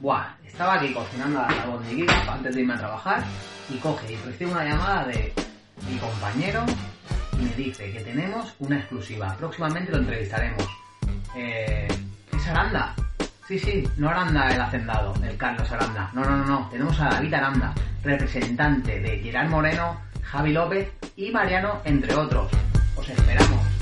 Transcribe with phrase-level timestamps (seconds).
[0.00, 3.24] Buah, estaba aquí cocinando la albondiguitas antes de irme a trabajar
[3.70, 5.32] y coge y recibe una llamada de
[5.88, 6.64] mi compañero
[7.32, 9.34] y me dice que tenemos una exclusiva.
[9.38, 10.66] Próximamente lo entrevistaremos.
[11.34, 11.88] Eh,
[12.34, 12.94] ¿Es Aranda?
[13.48, 16.10] Sí, sí, no Aranda el hacendado, el Carlos Aranda.
[16.12, 16.68] No, no, no, no.
[16.70, 17.72] Tenemos a David Aranda,
[18.02, 22.50] representante de Gerard Moreno, Javi López y Mariano, entre otros.
[22.96, 23.75] Os esperamos.